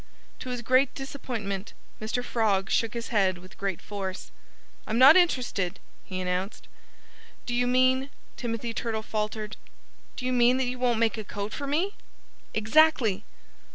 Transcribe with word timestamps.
To 0.39 0.49
his 0.49 0.63
great 0.63 0.95
disappointment 0.95 1.73
Mr. 2.01 2.23
Frog 2.25 2.71
shook 2.71 2.95
his 2.95 3.09
head 3.09 3.37
with 3.37 3.55
great 3.59 3.83
force. 3.83 4.31
"I'm 4.87 4.97
not 4.97 5.15
interested," 5.15 5.79
he 6.03 6.19
announced. 6.19 6.67
"Do 7.45 7.53
you 7.53 7.67
mean" 7.67 8.09
Timothy 8.35 8.73
Turtle 8.73 9.03
faltered 9.03 9.57
"do 10.15 10.25
you 10.25 10.33
mean 10.33 10.57
that 10.57 10.65
you 10.65 10.79
won't 10.79 10.97
make 10.97 11.19
a 11.19 11.23
coat 11.23 11.53
for 11.53 11.67
me?" 11.67 11.93
"Exactly!" 12.55 13.25